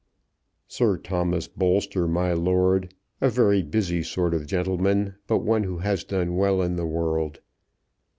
"Sir 0.67 0.97
Thomas 0.97 1.47
Bolster, 1.47 2.07
my 2.07 2.33
lord; 2.33 2.95
a 3.21 3.29
very 3.29 3.61
busy 3.61 4.01
sort 4.01 4.33
of 4.33 4.47
gentleman, 4.47 5.13
but 5.27 5.43
one 5.43 5.63
who 5.63 5.77
has 5.77 6.03
done 6.03 6.35
well 6.35 6.59
in 6.59 6.75
the 6.75 6.87
world. 6.87 7.39